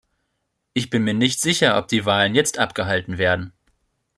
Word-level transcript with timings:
Ich 0.73 0.89
bin 0.89 1.03
mir 1.03 1.13
nicht 1.13 1.39
sicher, 1.41 1.77
ob 1.77 1.87
die 1.87 2.05
Wahlen 2.07 2.33
jetzt 2.33 2.57
abgehalten 2.57 3.19
werden. 3.19 3.53